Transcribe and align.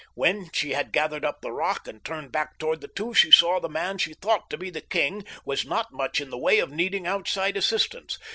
When 0.15 0.49
she 0.51 0.71
had 0.71 0.91
gathered 0.91 1.23
up 1.23 1.41
the 1.41 1.51
rock 1.51 1.87
and 1.87 2.03
turned 2.03 2.31
back 2.31 2.57
toward 2.57 2.81
the 2.81 2.87
two 2.87 3.13
she 3.13 3.29
saw 3.29 3.59
that 3.59 3.61
the 3.61 3.69
man 3.69 3.99
she 3.99 4.15
thought 4.15 4.49
to 4.49 4.57
be 4.57 4.71
the 4.71 4.81
king 4.81 5.23
was 5.45 5.63
not 5.63 5.93
much 5.93 6.19
in 6.19 6.31
the 6.31 6.39
way 6.39 6.57
of 6.57 6.71
needing 6.71 7.05
outside 7.05 7.55
assistance. 7.55 8.17